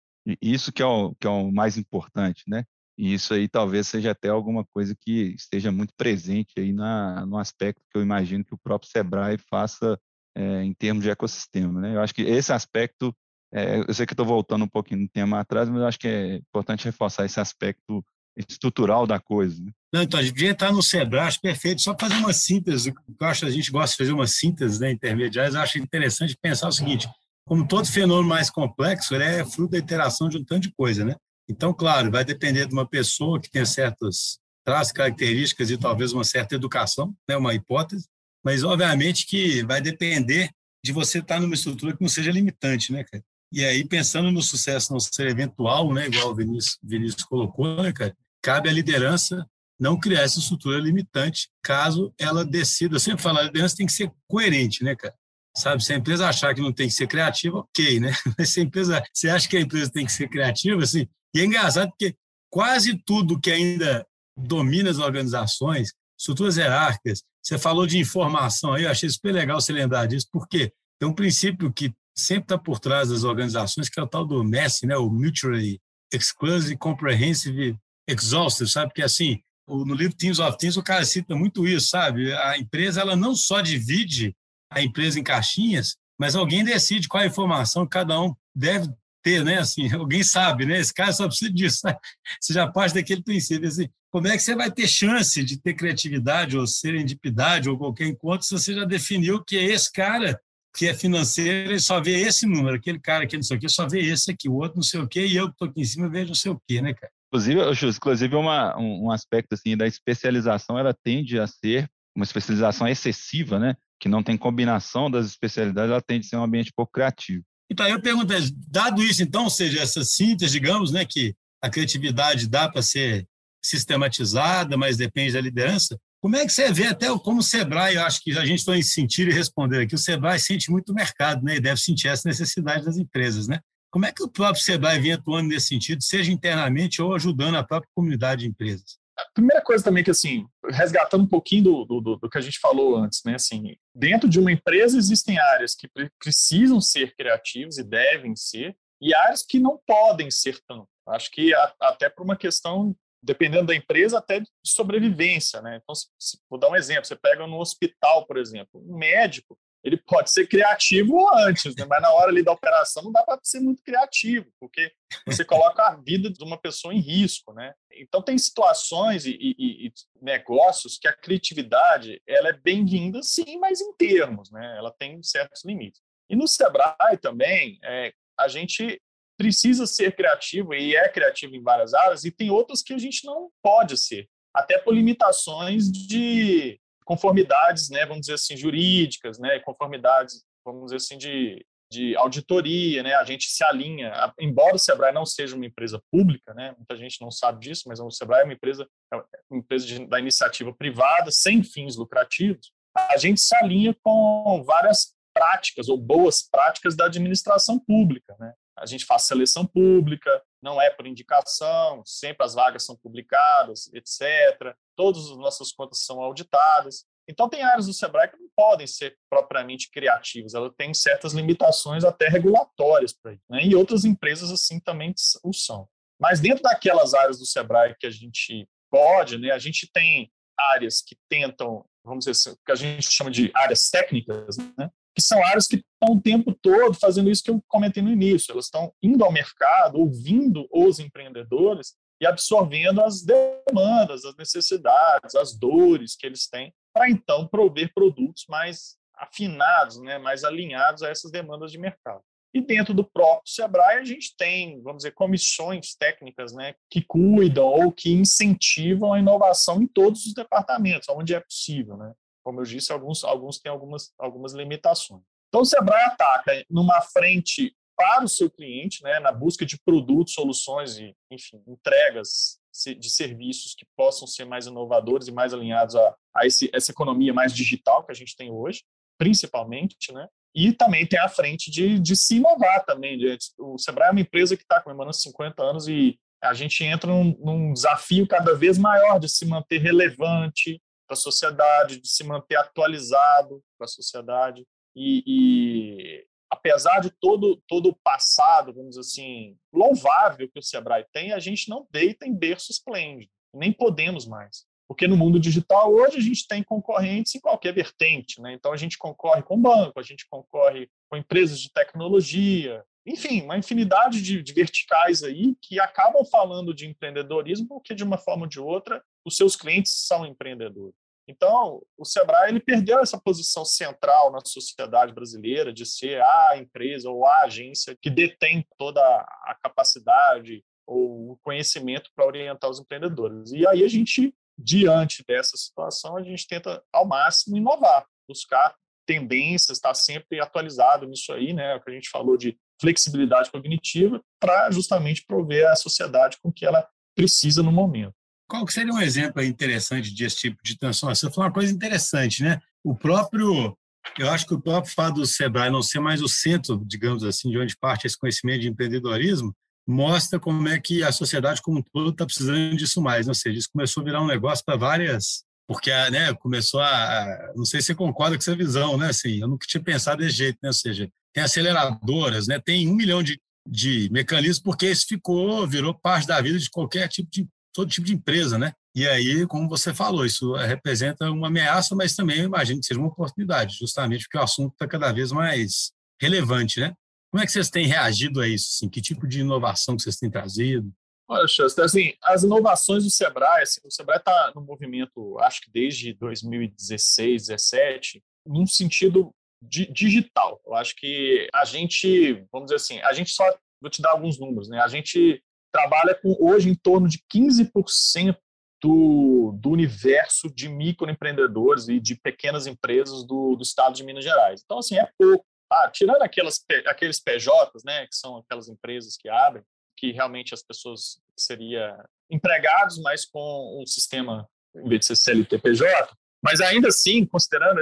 [0.43, 2.65] isso que é o, que é o mais importante, né?
[3.01, 7.39] E isso aí talvez seja até alguma coisa que esteja muito presente aí na, no
[7.39, 9.99] aspecto que eu imagino que o próprio Sebrae faça
[10.37, 11.81] é, em termos de ecossistema.
[11.81, 11.97] Né?
[11.97, 13.17] Eu acho que esse aspecto,
[13.55, 16.09] é, eu sei que estou voltando um pouquinho no tema atrás, mas eu acho que
[16.09, 18.05] é importante reforçar esse aspecto
[18.37, 19.65] estrutural da coisa.
[19.65, 19.71] Né?
[19.95, 23.41] Não, então, a gente podia entrar no Sebrae, perfeito, só fazer uma síntese, eu acho
[23.41, 27.09] que a gente gosta de fazer uma síntese né, intermediárias, acho interessante pensar o seguinte,
[27.47, 31.03] como todo fenômeno mais complexo, ele é fruto da interação de um tanto de coisa,
[31.03, 31.17] né?
[31.51, 36.23] Então, claro, vai depender de uma pessoa que tem certas traz características e talvez uma
[36.23, 38.07] certa educação, né, uma hipótese,
[38.45, 40.51] mas obviamente que vai depender
[40.85, 43.25] de você estar numa estrutura que não seja limitante, né, cara?
[43.53, 47.93] E aí, pensando no sucesso não ser eventual, né, igual o Vinícius, Vinícius colocou, né,
[47.93, 49.45] cara, cabe à liderança
[49.79, 52.95] não criar essa estrutura limitante, caso ela decida.
[52.95, 55.15] Eu sempre falo, a liderança tem que ser coerente, né, cara?
[55.57, 58.13] Sabe, se a empresa achar que não tem que ser criativa, ok, né?
[58.39, 61.41] Mas se a empresa, você acha que a empresa tem que ser criativa, assim, e
[61.41, 62.15] é engraçado porque
[62.51, 68.91] quase tudo que ainda domina as organizações, estruturas hierárquicas, você falou de informação aí, eu
[68.91, 73.09] achei super legal você lembrar disso, porque tem um princípio que sempre está por trás
[73.09, 75.81] das organizações, que é o tal do MESS, né, o Mutually
[76.13, 77.77] Exclusive Comprehensive
[78.09, 78.93] Exhaustive, sabe?
[78.93, 82.33] Que assim, no livro Teams of Teams o cara cita muito isso, sabe?
[82.33, 84.35] A empresa ela não só divide
[84.71, 88.89] a empresa em caixinhas, mas alguém decide qual a informação que cada um deve
[89.23, 89.59] ter, né?
[89.59, 90.79] Assim, alguém sabe, né?
[90.79, 91.81] Esse cara só precisa disso.
[91.85, 91.95] Né?
[92.41, 93.89] Você já parte daquele princípio assim.
[94.11, 98.45] Como é que você vai ter chance de ter criatividade ou serendipidade ou qualquer encontro
[98.45, 100.37] se você já definiu que é esse cara
[100.77, 103.69] que é financeiro, ele só vê esse número, aquele cara que não sei o quê,
[103.69, 105.81] só vê esse aqui, o outro não sei o quê, e eu que estou aqui
[105.81, 107.13] em cima vejo não sei o quê, né, cara?
[107.29, 107.61] Inclusive,
[107.97, 113.59] inclusive uma, um, um aspecto assim da especialização, ela tende a ser uma especialização excessiva,
[113.59, 113.77] né?
[113.99, 117.45] Que não tem combinação das especialidades, ela tende a ser um ambiente pouco criativo.
[117.71, 118.33] Então, eu pergunto,
[118.69, 123.29] dado isso, então, ou seja, essa síntese, digamos, né, que a criatividade dá para ser
[123.63, 128.03] sistematizada, mas depende da liderança, como é que você vê até como o Sebrae, eu
[128.03, 131.45] acho que a gente vai sentir e responder aqui, o Sebrae sente muito o mercado,
[131.45, 133.61] né, e deve sentir essa necessidade das empresas, né?
[133.91, 137.65] Como é que o próprio Sebrae vem atuando nesse sentido, seja internamente ou ajudando a
[137.65, 138.99] própria comunidade de empresas?
[139.21, 142.59] A primeira coisa também que, assim, resgatando um pouquinho do, do, do, que a gente
[142.59, 147.85] falou antes, né, assim, dentro de uma empresa existem áreas que precisam ser criativas e
[147.85, 150.89] devem ser, e áreas que não podem ser tanto.
[151.09, 155.81] Acho que a, até por uma questão, dependendo da empresa, até de sobrevivência, né?
[155.83, 159.59] Então, se, se, vou dar um exemplo, você pega no hospital, por exemplo, um médico,
[159.83, 161.85] ele pode ser criativo antes, né?
[161.89, 164.93] mas na hora ali da operação não dá para ser muito criativo, porque
[165.27, 167.75] você coloca a vida de uma pessoa em risco, né?
[167.93, 173.81] Então tem situações e, e, e negócios que a criatividade ela é bem-vinda, sim, mas
[173.81, 174.77] em termos, né?
[174.77, 176.01] Ela tem certos limites.
[176.29, 179.01] E no Sebrae também, é, a gente
[179.37, 183.25] precisa ser criativo e é criativo em várias áreas e tem outras que a gente
[183.25, 186.79] não pode ser, até por limitações de
[187.11, 193.15] conformidades, né, vamos dizer assim, jurídicas, né, conformidades, vamos dizer assim, de, de auditoria, né,
[193.17, 197.21] a gente se alinha, embora o Sebrae não seja uma empresa pública, né, muita gente
[197.21, 199.17] não sabe disso, mas o Sebrae é uma empresa, é
[199.51, 205.13] uma empresa de, da iniciativa privada, sem fins lucrativos, a gente se alinha com várias
[205.35, 210.91] práticas ou boas práticas da administração pública, né, a gente faz seleção pública, não é
[210.91, 214.75] por indicação, sempre as vagas são publicadas, etc.
[214.97, 217.05] Todas as nossas contas são auditadas.
[217.29, 222.03] Então, tem áreas do Sebrae que não podem ser propriamente criativas, ela tem certas limitações
[222.03, 223.45] até regulatórias para isso.
[223.49, 223.65] Né?
[223.67, 225.15] E outras empresas, assim, também
[225.45, 225.87] o são.
[226.19, 231.01] Mas dentro daquelas áreas do Sebrae que a gente pode, né, a gente tem áreas
[231.01, 234.91] que tentam, vamos dizer assim, que a gente chama de áreas técnicas, né,
[235.27, 238.53] são áreas que estão o tempo todo fazendo isso que eu comentei no início.
[238.53, 245.59] Elas estão indo ao mercado, ouvindo os empreendedores e absorvendo as demandas, as necessidades, as
[245.59, 251.31] dores que eles têm, para então prover produtos mais afinados, né, mais alinhados a essas
[251.31, 252.23] demandas de mercado.
[252.53, 257.65] E dentro do próprio Sebrae, a gente tem, vamos dizer, comissões técnicas né, que cuidam
[257.65, 261.97] ou que incentivam a inovação em todos os departamentos, onde é possível.
[261.97, 262.13] Né?
[262.45, 265.23] Como eu disse, alguns, alguns têm algumas, algumas limitações.
[265.49, 270.33] Então, o Sebrae ataca numa frente para o seu cliente, né, na busca de produtos,
[270.33, 272.59] soluções e, enfim, entregas
[272.99, 277.35] de serviços que possam ser mais inovadores e mais alinhados a, a esse, essa economia
[277.35, 278.83] mais digital que a gente tem hoje,
[279.19, 280.27] principalmente, né?
[280.55, 283.19] E também tem a frente de, de se inovar também.
[283.59, 287.37] O Sebrae é uma empresa que está comemorando 50 anos e a gente entra num,
[287.39, 292.55] num desafio cada vez maior de se manter relevante, para a sociedade, de se manter
[292.55, 294.65] atualizado para a sociedade.
[294.95, 301.05] E, e, apesar de todo, todo o passado, vamos dizer assim, louvável que o Sebrae
[301.13, 304.65] tem, a gente não deita em berço esplêndido, nem podemos mais.
[304.89, 308.41] Porque no mundo digital, hoje, a gente tem concorrentes em qualquer vertente.
[308.41, 308.55] Né?
[308.55, 313.57] Então, a gente concorre com banco, a gente concorre com empresas de tecnologia, enfim, uma
[313.57, 318.49] infinidade de, de, verticais aí que acabam falando de empreendedorismo porque, de uma forma ou
[318.49, 320.95] de outra, os seus clientes são empreendedores.
[321.31, 327.09] Então, o Sebrae ele perdeu essa posição central na sociedade brasileira de ser a empresa
[327.09, 333.53] ou a agência que detém toda a capacidade ou o conhecimento para orientar os empreendedores.
[333.53, 338.75] E aí a gente, diante dessa situação, a gente tenta ao máximo inovar, buscar
[339.07, 341.77] tendências, estar tá sempre atualizado nisso aí, né?
[341.77, 346.67] O que a gente falou de flexibilidade cognitiva, para justamente prover a sociedade com que
[346.67, 348.15] ela precisa no momento.
[348.51, 351.31] Qual seria um exemplo interessante desse tipo de transformação?
[351.31, 352.61] Você falou uma coisa interessante, né?
[352.83, 353.77] O próprio,
[354.19, 357.49] eu acho que o próprio fato do Sebrae não ser mais o centro, digamos assim,
[357.49, 359.55] de onde parte esse conhecimento de empreendedorismo,
[359.87, 363.29] mostra como é que a sociedade como um todo está precisando disso mais.
[363.29, 367.65] Ou seja, isso começou a virar um negócio para várias porque né, começou a, não
[367.65, 369.11] sei se você concorda com essa visão, né?
[369.11, 370.71] Assim, eu nunca tinha pensado desse jeito, né?
[370.71, 372.59] Ou seja, tem aceleradoras, né?
[372.59, 377.07] Tem um milhão de, de mecanismos porque isso ficou, virou parte da vida de qualquer
[377.07, 378.73] tipo de todo tipo de empresa, né?
[378.95, 382.99] E aí, como você falou, isso representa uma ameaça, mas também eu imagino que seja
[382.99, 386.95] uma oportunidade, justamente porque o assunto está cada vez mais relevante, né?
[387.31, 388.71] Como é que vocês têm reagido a isso?
[388.71, 388.89] Assim?
[388.89, 390.91] Que tipo de inovação que vocês têm trazido?
[391.29, 395.71] Olha, Chester, assim, as inovações do Sebrae, assim, o Sebrae está no movimento, acho que
[395.71, 400.61] desde 2016, 2017, num sentido di digital.
[400.67, 403.45] Eu acho que a gente, vamos dizer assim, a gente só,
[403.81, 404.81] vou te dar alguns números, né?
[404.81, 405.41] A gente
[405.73, 408.37] trabalha com hoje em torno de 15%
[408.83, 414.63] do, do universo de microempreendedores e de pequenas empresas do, do estado de Minas Gerais.
[414.65, 415.45] Então, assim, é pouco.
[415.71, 419.63] Ah, tirando aquelas, aqueles PJs, né, que são aquelas empresas que abrem,
[419.97, 421.97] que realmente as pessoas seria
[422.29, 427.81] empregados, mas com um sistema, em vez de ser CLT-PJ, mas ainda assim, considerando,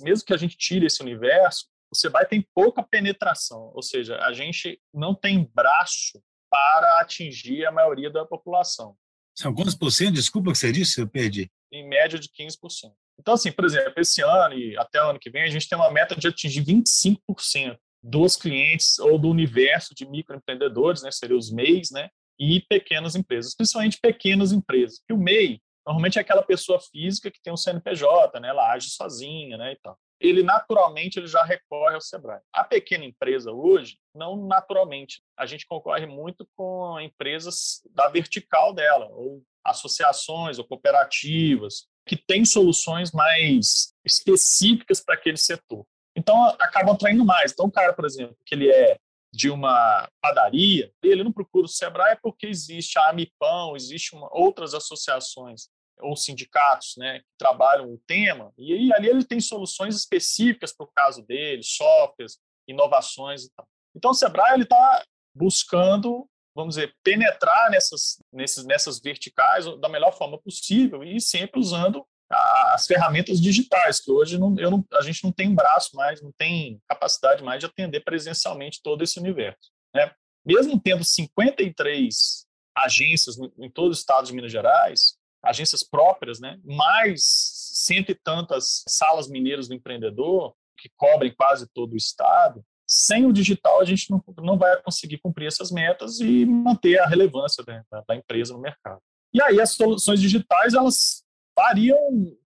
[0.00, 4.32] mesmo que a gente tire esse universo, você vai ter pouca penetração, ou seja, a
[4.32, 8.96] gente não tem braço para atingir a maioria da população.
[9.34, 10.14] São quantos por cento?
[10.14, 11.50] Desculpa que você disse, eu perdi.
[11.72, 12.92] Em média de 15%.
[13.18, 15.78] Então, assim, por exemplo, esse ano e até o ano que vem, a gente tem
[15.78, 21.52] uma meta de atingir 25% dos clientes ou do universo de microempreendedores, né, seriam os
[21.52, 22.08] MEIs, né,
[22.38, 25.00] e pequenas empresas, principalmente pequenas empresas.
[25.06, 28.88] Que o MEI normalmente é aquela pessoa física que tem um CNPJ, né, ela age
[28.90, 29.98] sozinha, né, e tal.
[30.20, 32.40] Ele naturalmente ele já recorre ao Sebrae.
[32.52, 39.08] A pequena empresa hoje, não naturalmente, a gente concorre muito com empresas da vertical dela,
[39.12, 45.86] ou associações ou cooperativas que têm soluções mais específicas para aquele setor.
[46.16, 47.52] Então, acabam atraindo mais.
[47.52, 48.98] Então, o cara, por exemplo, que ele é
[49.32, 54.74] de uma padaria, ele não procura o Sebrae porque existe a Amipão, existe uma, outras
[54.74, 55.68] associações
[56.02, 60.84] ou sindicatos né, que trabalham o tema, e aí, ali ele tem soluções específicas para
[60.84, 63.66] o caso dele, softwares, inovações e tal.
[63.94, 70.38] Então, o Sebrae está buscando, vamos dizer, penetrar nessas, nesses, nessas verticais da melhor forma
[70.38, 75.32] possível e sempre usando as ferramentas digitais, que hoje não, eu não, a gente não
[75.32, 79.72] tem braço mais, não tem capacidade mais de atender presencialmente todo esse universo.
[79.92, 80.12] Né?
[80.44, 86.58] Mesmo tendo 53 agências em todo o estado de Minas Gerais, agências próprias, né?
[86.64, 93.24] mais cento e tantas salas mineiras do empreendedor, que cobrem quase todo o estado, sem
[93.24, 97.62] o digital a gente não, não vai conseguir cumprir essas metas e manter a relevância
[97.64, 99.00] da, da empresa no mercado.
[99.32, 101.24] E aí as soluções digitais, elas
[101.56, 101.98] variam,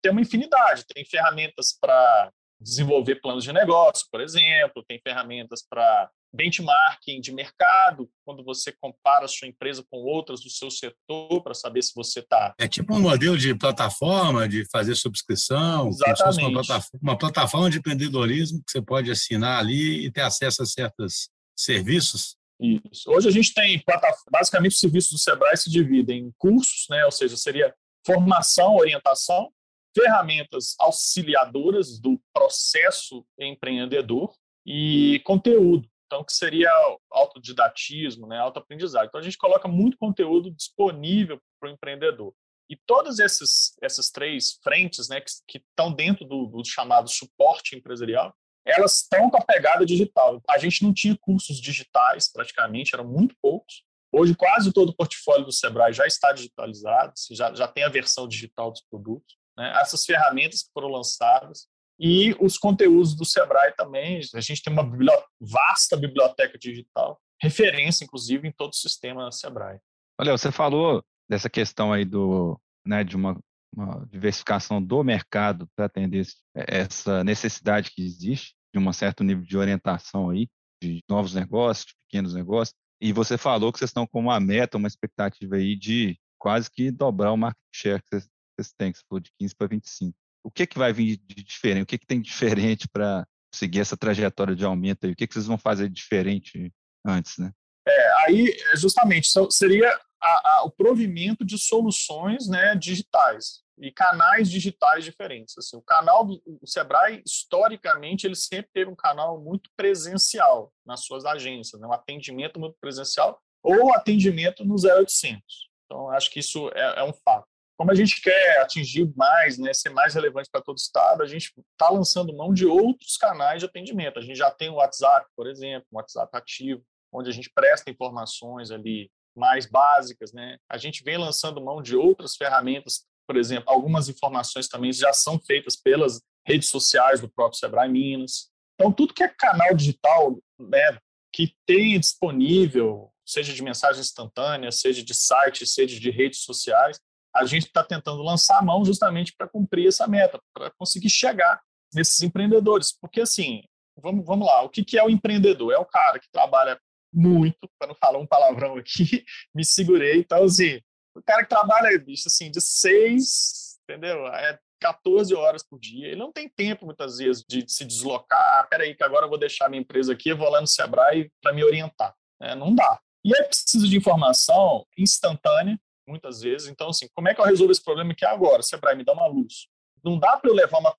[0.01, 0.86] tem uma infinidade.
[0.86, 8.10] Tem ferramentas para desenvolver planos de negócio, por exemplo, tem ferramentas para benchmarking de mercado,
[8.26, 12.19] quando você compara a sua empresa com outras do seu setor para saber se você
[12.19, 12.54] está.
[12.60, 16.41] É tipo um modelo de plataforma de fazer subscrição, Exatamente.
[16.43, 20.65] Uma plataforma, uma plataforma de empreendedorismo que você pode assinar ali e ter acesso a
[20.65, 22.36] certos serviços.
[22.60, 23.12] Isso.
[23.12, 23.84] Hoje a gente tem
[24.32, 27.06] basicamente os serviços do Sebrae se dividem em cursos, né?
[27.06, 27.74] ou seja, seria
[28.06, 29.52] formação, orientação,
[29.96, 34.34] ferramentas auxiliadoras do processo empreendedor
[34.65, 35.88] e conteúdo.
[36.13, 36.69] Então, que seria
[37.10, 39.08] autodidatismo, né, autoaprendizagem.
[39.08, 42.36] Então, a gente coloca muito conteúdo disponível para o empreendedor.
[42.69, 48.32] E todas essas, essas três frentes, né, que, estão dentro do, do chamado suporte empresarial,
[48.63, 50.39] elas estão com a pegada digital.
[50.47, 53.84] A gente não tinha cursos digitais, praticamente, eram muito poucos.
[54.12, 58.28] Hoje, quase todo o portfólio do Sebrae já está digitalizado, já, já tem a versão
[58.28, 59.36] digital dos produtos.
[59.58, 59.73] Né?
[59.82, 61.67] Essas ferramentas que foram lançadas
[62.06, 64.20] e os conteúdos do Sebrae também.
[64.36, 69.80] A gente tem uma biblioteca, vasta biblioteca digital, referência, inclusive, em todo o sistema Sebrae.
[70.20, 73.39] Olha, você falou dessa questão aí do, né, de uma,
[73.74, 79.58] uma diversificação do mercado para atender essa necessidade que existe de um certo nível de
[79.58, 80.50] orientação aí,
[80.84, 82.76] de novos negócios, de pequenos negócios.
[83.00, 86.92] E você falou que vocês estão com uma meta, uma expectativa aí de quase que
[86.92, 90.22] dobrar o market share que vocês, vocês têm, que você falou de 15 para 25.
[90.43, 91.84] O que, que vai vir de diferente?
[91.84, 95.13] O que, que tem diferente para seguir essa trajetória de aumento aí?
[95.13, 96.71] O que, que vocês vão fazer diferente
[97.06, 97.51] antes, né?
[97.88, 99.89] É, aí, justamente, seria
[100.21, 105.58] a, a, o provimento de soluções né, digitais e canais digitais diferentes.
[105.58, 111.25] Assim, o canal do Sebrae, historicamente, ele sempre teve um canal muito presencial nas suas
[111.25, 115.41] agências, né, um atendimento muito presencial ou atendimento no 0800.
[115.86, 117.47] Então, acho que isso é, é um fato.
[117.77, 121.25] Como a gente quer atingir mais, né, ser mais relevante para todo o Estado, a
[121.25, 124.19] gente está lançando mão de outros canais de atendimento.
[124.19, 127.89] A gente já tem o WhatsApp, por exemplo, um WhatsApp ativo, onde a gente presta
[127.89, 130.57] informações ali mais básicas, né?
[130.69, 135.39] A gente vem lançando mão de outras ferramentas, por exemplo, algumas informações também já são
[135.39, 138.51] feitas pelas redes sociais do próprio Sebrae Minas.
[138.75, 140.99] Então, tudo que é canal digital, né,
[141.31, 146.99] que tem disponível, seja de mensagem instantânea, seja de site, seja de redes sociais,
[147.36, 151.62] a gente está tentando lançar a mão justamente para cumprir essa meta, para conseguir chegar
[151.93, 152.91] nesses empreendedores.
[153.00, 153.63] Porque, assim,
[153.98, 155.74] vamos, vamos lá, o que, que é o empreendedor?
[155.74, 156.80] É o cara que trabalha
[157.13, 160.19] muito, para não falar um palavrão aqui, me segurei.
[160.19, 160.80] Então, assim,
[161.15, 164.28] o cara que trabalha, bicho, assim, de seis, entendeu?
[164.28, 166.08] É 14 horas por dia.
[166.08, 168.60] Ele não tem tempo, muitas vezes, de se deslocar.
[168.60, 171.32] Ah, peraí, que agora eu vou deixar minha empresa aqui, eu vou lá no Sebrae
[171.41, 172.13] para me orientar.
[172.41, 173.00] É, não dá.
[173.24, 176.68] E é preciso de informação instantânea, muitas vezes.
[176.68, 178.62] Então, assim, como é que eu resolvo esse problema aqui agora?
[178.62, 179.68] Sebrae, me dá uma luz.
[180.04, 180.96] Não dá para eu levar uma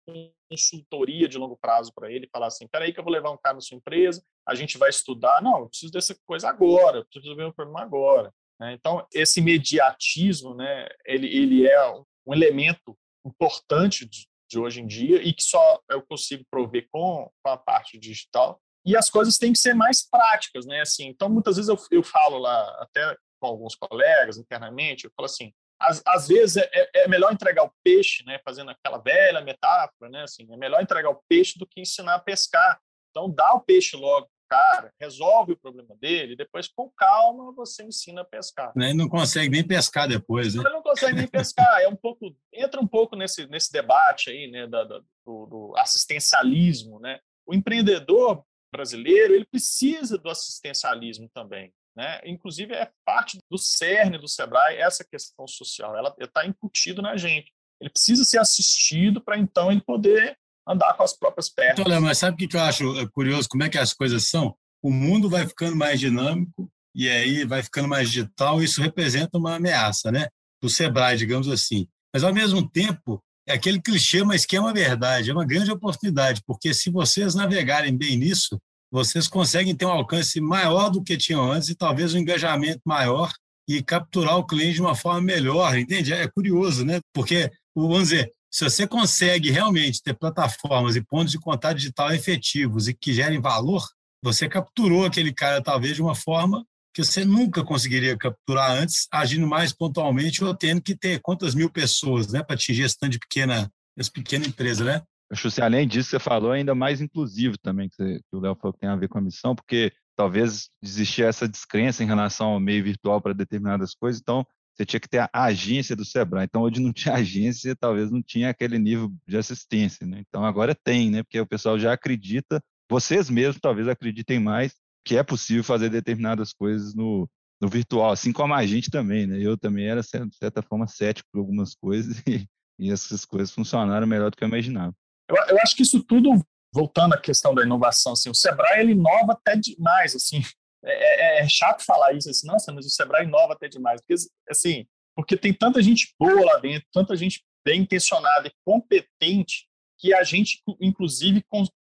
[0.50, 3.36] consultoria de longo prazo para ele e falar assim, peraí que eu vou levar um
[3.36, 5.42] cara na sua empresa, a gente vai estudar.
[5.42, 8.32] Não, eu preciso dessa coisa agora, eu preciso resolver um problema agora.
[8.58, 8.72] Né?
[8.72, 11.90] Então, esse imediatismo, né, ele, ele é
[12.26, 17.30] um elemento importante de, de hoje em dia e que só eu consigo prover com,
[17.42, 18.58] com a parte digital.
[18.86, 20.82] E as coisas têm que ser mais práticas, né?
[20.82, 25.26] Assim, então, muitas vezes eu, eu falo lá, até com alguns colegas internamente, eu falo
[25.26, 29.42] assim, às, às vezes é, é, é, melhor entregar o peixe, né, fazendo aquela velha
[29.42, 32.80] metáfora, né, assim, é melhor entregar o peixe do que ensinar a pescar.
[33.10, 38.20] Então, dá o peixe logo cara, resolve o problema dele, depois com calma você ensina
[38.20, 38.72] a pescar.
[38.76, 40.62] Ele não consegue nem pescar depois, né?
[40.62, 44.50] Ele não consegue nem pescar, é um pouco entra um pouco nesse nesse debate aí,
[44.50, 47.18] né, da, da, do, do, assistencialismo, né?
[47.46, 51.72] O empreendedor brasileiro ele precisa do assistencialismo também.
[51.96, 52.20] Né?
[52.24, 55.96] Inclusive, é parte do cerne do Sebrae essa questão social.
[55.96, 57.52] Ela está incutido na gente.
[57.80, 61.78] Ele precisa ser assistido para então ele poder andar com as próprias pernas.
[61.78, 63.48] Então, Léo, mas sabe o que eu acho é, curioso?
[63.48, 64.56] Como é que as coisas são?
[64.82, 68.62] O mundo vai ficando mais dinâmico e aí vai ficando mais digital.
[68.62, 70.28] Isso representa uma ameaça, né?
[70.62, 71.86] Do Sebrae, digamos assim.
[72.12, 75.70] Mas ao mesmo tempo é aquele clichê, mas que é uma verdade, é uma grande
[75.70, 78.58] oportunidade, porque se vocês navegarem bem nisso,
[78.94, 83.32] vocês conseguem ter um alcance maior do que tinham antes e talvez um engajamento maior
[83.68, 86.12] e capturar o cliente de uma forma melhor, entende?
[86.12, 87.00] É curioso, né?
[87.12, 92.86] Porque, vamos dizer, se você consegue realmente ter plataformas e pontos de contato digital efetivos
[92.86, 93.84] e que gerem valor,
[94.22, 99.44] você capturou aquele cara talvez de uma forma que você nunca conseguiria capturar antes, agindo
[99.44, 103.18] mais pontualmente ou tendo que ter quantas mil pessoas, né, para atingir esse tanto de
[103.18, 105.02] pequena, essa pequena empresa, né?
[105.30, 108.56] Acho que além disso, você falou ainda mais inclusivo também, que, você, que o Léo
[108.56, 112.48] falou que tem a ver com a missão, porque talvez existia essa descrença em relação
[112.48, 116.44] ao meio virtual para determinadas coisas, então você tinha que ter a agência do Sebrae.
[116.44, 120.22] Então, hoje não tinha agência, talvez não tinha aquele nível de assistência, né?
[120.28, 121.22] Então, agora tem, né?
[121.22, 122.60] Porque o pessoal já acredita,
[122.90, 127.28] vocês mesmos talvez acreditem mais que é possível fazer determinadas coisas no,
[127.60, 129.38] no virtual, assim como a gente também, né?
[129.40, 132.46] Eu também era, de certa forma, cético por algumas coisas e,
[132.78, 134.94] e essas coisas funcionaram melhor do que eu imaginava.
[135.28, 136.30] Eu, eu acho que isso tudo,
[136.72, 140.42] voltando à questão da inovação, assim, o Sebrae ele inova até demais, assim.
[140.84, 144.14] É, é, é chato falar isso, assim, nossa, mas o Sebrae inova até demais, porque
[144.50, 149.66] assim, porque tem tanta gente boa lá dentro, tanta gente bem intencionada e competente
[149.98, 151.42] que a gente, inclusive,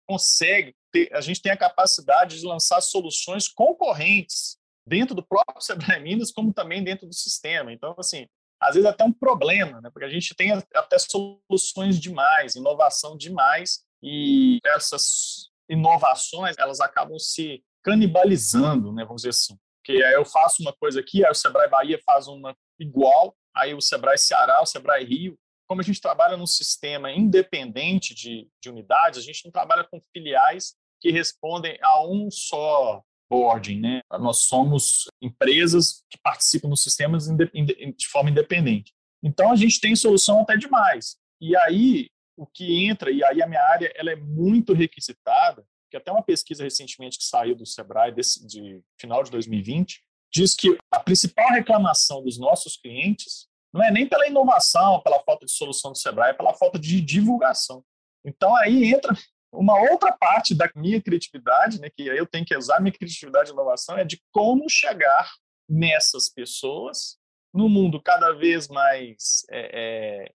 [0.08, 6.02] consegue ter, a gente tem a capacidade de lançar soluções concorrentes dentro do próprio Sebrae
[6.02, 7.72] Minas, como também dentro do sistema.
[7.72, 8.26] Então, assim,
[8.60, 9.90] às vezes até um problema, né?
[9.92, 17.64] porque a gente tem até soluções demais, inovação demais, e essas inovações elas acabam se
[17.84, 19.04] canibalizando, né?
[19.04, 19.58] vamos dizer assim.
[19.78, 23.74] Porque aí eu faço uma coisa aqui, aí o Sebrae Bahia faz uma igual, aí
[23.74, 25.38] o Sebrae Ceará, o Sebrae Rio.
[25.68, 30.02] Como a gente trabalha num sistema independente de, de unidades, a gente não trabalha com
[30.14, 34.02] filiais que respondem a um só boarding, né?
[34.20, 38.94] Nós somos empresas que participam dos sistemas de forma independente.
[39.24, 41.18] Então a gente tem solução até demais.
[41.42, 45.98] E aí o que entra e aí a minha área ela é muito requisitada, que
[45.98, 50.02] até uma pesquisa recentemente que saiu do Sebrae desse, de final de 2020
[50.32, 55.46] diz que a principal reclamação dos nossos clientes não é nem pela inovação, pela falta
[55.46, 57.84] de solução do Sebrae, é pela falta de divulgação.
[58.26, 59.14] Então aí entra
[59.58, 63.54] uma outra parte da minha criatividade, né, que eu tenho que usar minha criatividade e
[63.54, 65.30] inovação, é de como chegar
[65.70, 67.18] nessas pessoas
[67.54, 70.32] no mundo cada vez mais é, é,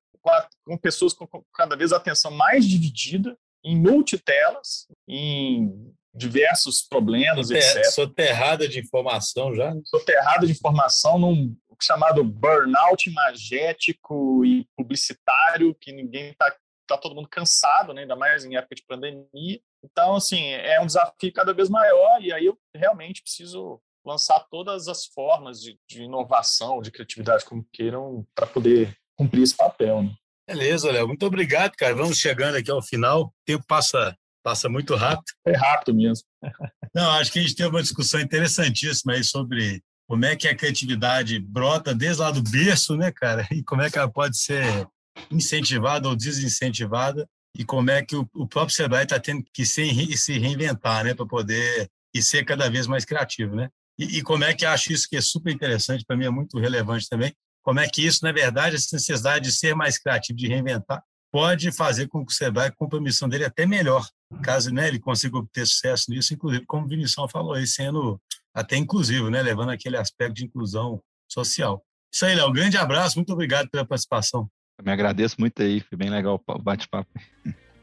[0.65, 7.85] com pessoas com cada vez atenção mais dividida, em multitelas, em diversos problemas, Soter, etc.
[7.91, 9.73] Soterrada de informação já.
[9.85, 16.53] Soterrada de informação num chamado burnout imagético e publicitário, que ninguém está
[16.95, 18.01] tá todo mundo cansado, né?
[18.01, 19.61] ainda mais em época de pandemia.
[19.83, 24.87] Então, assim, é um desafio cada vez maior e aí eu realmente preciso lançar todas
[24.87, 30.03] as formas de, de inovação, de criatividade, como queiram, para poder cumprir esse papel.
[30.03, 30.15] Né?
[30.47, 31.07] Beleza, Léo.
[31.07, 31.95] Muito obrigado, cara.
[31.95, 33.23] Vamos chegando aqui ao final.
[33.23, 35.25] O tempo passa, passa muito rápido.
[35.45, 36.25] É rápido mesmo.
[36.93, 40.55] Não, acho que a gente teve uma discussão interessantíssima aí sobre como é que a
[40.55, 43.47] criatividade brota desde lá do berço, né, cara?
[43.51, 44.85] E como é que ela pode ser
[45.29, 50.17] incentivada ou desincentivada e como é que o, o próprio Sebrae está tendo que se,
[50.17, 53.69] se reinventar, né, para poder e ser cada vez mais criativo, né?
[53.97, 56.59] E, e como é que acho isso que é super interessante, para mim é muito
[56.59, 60.47] relevante também, como é que isso, na verdade, essa necessidade de ser mais criativo, de
[60.47, 64.05] reinventar, pode fazer com que o Sebrae cumpra a missão dele até melhor,
[64.43, 68.19] caso né, ele consiga obter sucesso nisso, inclusive, como o Vinição falou aí, sendo
[68.53, 71.81] até inclusivo, né, levando aquele aspecto de inclusão social.
[72.13, 74.49] Isso aí, Léo, um grande abraço, muito obrigado pela participação.
[74.81, 77.07] Eu me agradeço muito aí, foi bem legal o bate-papo.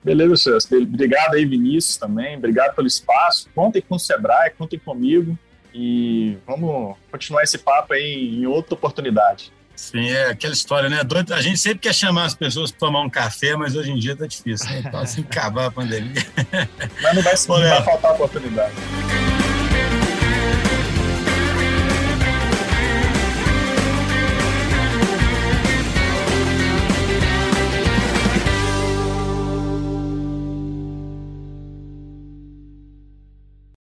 [0.02, 0.76] Beleza, Celso.
[0.76, 2.36] Obrigado aí, Vinícius, também.
[2.36, 3.48] Obrigado pelo espaço.
[3.54, 5.38] Contem com o Sebrae, contem comigo.
[5.72, 9.52] E vamos continuar esse papo aí em outra oportunidade.
[9.76, 11.00] Sim, é aquela história, né?
[11.30, 14.16] A gente sempre quer chamar as pessoas para tomar um café, mas hoje em dia
[14.16, 14.82] tá difícil, né?
[14.84, 16.14] Então, assim, acabar a pandemia.
[17.00, 18.74] Mas não vai, não vai faltar oportunidade.